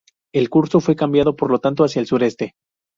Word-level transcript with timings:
El 0.33 0.49
curso 0.49 0.79
fue 0.79 0.95
cambiado 0.95 1.35
por 1.35 1.51
lo 1.51 1.59
tanto 1.59 1.83
hacia 1.83 1.99
el 1.99 2.07
sureste. 2.07 2.55